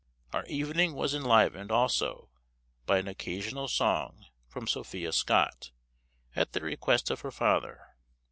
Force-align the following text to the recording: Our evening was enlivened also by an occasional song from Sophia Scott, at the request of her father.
Our 0.33 0.47
evening 0.47 0.95
was 0.95 1.13
enlivened 1.13 1.71
also 1.71 2.31
by 2.87 2.97
an 2.97 3.07
occasional 3.07 3.67
song 3.67 4.25
from 4.47 4.65
Sophia 4.65 5.11
Scott, 5.11 5.69
at 6.35 6.53
the 6.53 6.61
request 6.61 7.11
of 7.11 7.21
her 7.21 7.29
father. 7.29 7.85